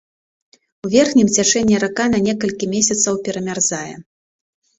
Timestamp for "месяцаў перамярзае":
2.73-3.93